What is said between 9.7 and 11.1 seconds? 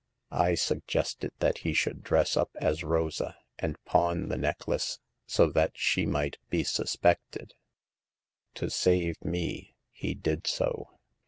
he did so.